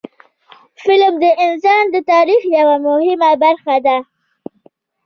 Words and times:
فلم 0.83 1.13
د 1.23 1.25
انسان 1.45 1.83
د 1.91 1.95
تاریخ 2.11 2.41
یوه 2.57 2.75
مهمه 2.87 3.31
برخه 3.43 3.75
ده 3.85 3.97